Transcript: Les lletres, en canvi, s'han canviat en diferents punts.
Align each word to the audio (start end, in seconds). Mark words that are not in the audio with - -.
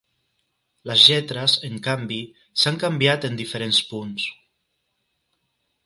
Les 0.91 1.03
lletres, 1.09 1.57
en 1.69 1.77
canvi, 1.89 2.19
s'han 2.63 2.81
canviat 2.85 3.31
en 3.31 3.39
diferents 3.43 3.83
punts. 3.93 4.27